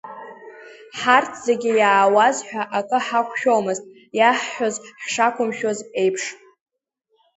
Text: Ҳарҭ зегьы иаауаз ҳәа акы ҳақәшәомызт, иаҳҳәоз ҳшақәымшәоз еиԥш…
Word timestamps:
Ҳарҭ 0.99 1.31
зегьы 1.45 1.71
иаауаз 1.79 2.37
ҳәа 2.47 2.63
акы 2.79 2.97
ҳақәшәомызт, 3.05 3.83
иаҳҳәоз 4.17 4.75
ҳшақәымшәоз 5.01 5.79
еиԥш… 6.01 6.23